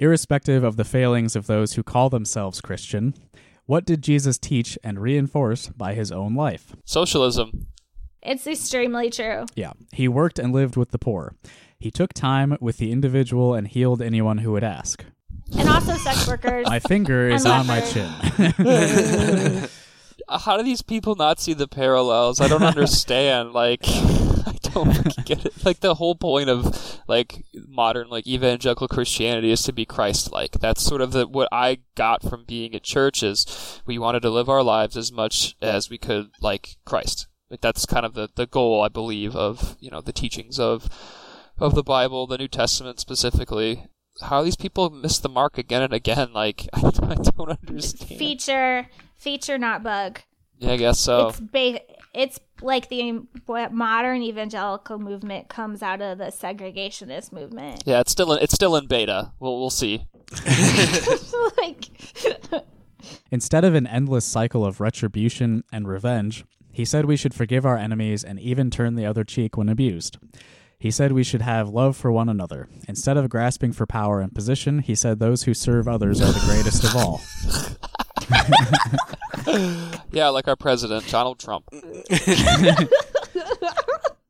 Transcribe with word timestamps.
Irrespective 0.00 0.64
of 0.64 0.76
the 0.78 0.84
failings 0.84 1.36
of 1.36 1.46
those 1.46 1.74
who 1.74 1.82
call 1.82 2.08
themselves 2.08 2.62
Christian, 2.62 3.12
what 3.66 3.84
did 3.84 4.00
Jesus 4.00 4.38
teach 4.38 4.78
and 4.82 4.98
reinforce 4.98 5.68
by 5.68 5.92
his 5.92 6.10
own 6.10 6.34
life? 6.34 6.74
Socialism. 6.86 7.66
It's 8.22 8.46
extremely 8.46 9.10
true. 9.10 9.44
Yeah, 9.54 9.72
he 9.92 10.08
worked 10.08 10.38
and 10.38 10.54
lived 10.54 10.78
with 10.78 10.92
the 10.92 10.98
poor. 10.98 11.34
He 11.78 11.90
took 11.90 12.14
time 12.14 12.56
with 12.62 12.78
the 12.78 12.92
individual 12.92 13.52
and 13.52 13.68
healed 13.68 14.00
anyone 14.00 14.38
who 14.38 14.52
would 14.52 14.64
ask. 14.64 15.04
And 15.58 15.68
also 15.68 15.92
sex 15.96 16.26
workers. 16.26 16.66
My 16.66 16.78
finger 16.78 17.28
is 17.28 17.44
on 17.44 17.66
my 17.66 17.82
chin. 17.82 18.08
How 20.30 20.56
do 20.56 20.62
these 20.62 20.80
people 20.80 21.14
not 21.14 21.40
see 21.40 21.52
the 21.52 21.68
parallels? 21.68 22.40
I 22.40 22.48
don't 22.48 22.62
understand. 22.62 23.52
Like, 23.52 23.80
I 23.84 24.56
don't 24.62 25.26
get 25.26 25.44
it. 25.44 25.62
Like 25.62 25.80
the 25.80 25.94
whole 25.94 26.14
point 26.14 26.48
of 26.48 26.89
like 27.10 27.44
modern 27.68 28.08
like 28.08 28.26
evangelical 28.26 28.88
Christianity 28.88 29.50
is 29.50 29.62
to 29.62 29.72
be 29.72 29.84
Christ-like. 29.84 30.52
That's 30.52 30.80
sort 30.80 31.02
of 31.02 31.12
the, 31.12 31.26
what 31.26 31.48
I 31.50 31.80
got 31.96 32.22
from 32.22 32.44
being 32.44 32.74
at 32.74 32.84
church 32.84 33.22
is 33.22 33.82
we 33.84 33.98
wanted 33.98 34.20
to 34.22 34.30
live 34.30 34.48
our 34.48 34.62
lives 34.62 34.96
as 34.96 35.10
much 35.10 35.56
as 35.60 35.90
we 35.90 35.98
could 35.98 36.30
like 36.40 36.76
Christ. 36.86 37.26
Like 37.50 37.60
that's 37.60 37.84
kind 37.84 38.06
of 38.06 38.14
the, 38.14 38.28
the 38.34 38.46
goal 38.46 38.80
I 38.80 38.88
believe 38.88 39.34
of 39.34 39.76
you 39.80 39.90
know 39.90 40.00
the 40.00 40.12
teachings 40.12 40.60
of 40.60 40.88
of 41.58 41.74
the 41.74 41.82
Bible, 41.82 42.26
the 42.26 42.38
New 42.38 42.48
Testament 42.48 43.00
specifically. 43.00 43.88
How 44.22 44.42
these 44.42 44.56
people 44.56 44.88
miss 44.90 45.18
the 45.18 45.28
mark 45.28 45.58
again 45.58 45.82
and 45.82 45.92
again? 45.92 46.32
Like 46.32 46.68
I, 46.72 46.78
I 47.02 47.14
don't 47.16 47.58
understand. 47.68 48.18
feature, 48.18 48.88
feature, 49.16 49.58
not 49.58 49.82
bug. 49.82 50.20
Yeah, 50.60 50.72
I 50.72 50.76
guess 50.76 50.98
so. 51.00 51.28
It's 51.28 51.40
ba- 51.40 51.80
It's 52.14 52.40
like 52.62 52.88
the 52.88 53.22
modern 53.70 54.22
evangelical 54.22 54.98
movement 54.98 55.48
comes 55.48 55.82
out 55.82 56.00
of 56.00 56.18
the 56.18 56.26
segregationist 56.26 57.32
movement. 57.32 57.82
Yeah, 57.86 58.00
it's 58.00 58.12
still 58.12 58.32
in, 58.32 58.42
it's 58.42 58.54
still 58.54 58.76
in 58.76 58.86
beta. 58.86 59.32
We'll 59.40 59.58
we'll 59.58 59.70
see. 59.70 60.06
like, 61.58 61.88
Instead 63.30 63.64
of 63.64 63.74
an 63.74 63.86
endless 63.86 64.24
cycle 64.24 64.64
of 64.64 64.80
retribution 64.80 65.64
and 65.72 65.88
revenge, 65.88 66.44
he 66.70 66.84
said 66.84 67.04
we 67.06 67.16
should 67.16 67.34
forgive 67.34 67.64
our 67.66 67.76
enemies 67.76 68.22
and 68.22 68.38
even 68.38 68.70
turn 68.70 68.94
the 68.94 69.06
other 69.06 69.24
cheek 69.24 69.56
when 69.56 69.68
abused. 69.68 70.18
He 70.78 70.90
said 70.90 71.12
we 71.12 71.24
should 71.24 71.42
have 71.42 71.68
love 71.68 71.96
for 71.96 72.10
one 72.10 72.28
another. 72.28 72.68
Instead 72.88 73.16
of 73.16 73.28
grasping 73.28 73.72
for 73.72 73.86
power 73.86 74.20
and 74.20 74.34
position, 74.34 74.78
he 74.78 74.94
said 74.94 75.18
those 75.18 75.42
who 75.42 75.52
serve 75.52 75.86
others 75.88 76.20
are 76.22 76.32
the 76.32 76.40
greatest 76.46 76.84
of 76.84 76.96
all. 76.96 77.20
Yeah, 80.12 80.28
like 80.28 80.48
our 80.48 80.56
president, 80.56 81.08
Donald 81.08 81.38
Trump. 81.38 81.68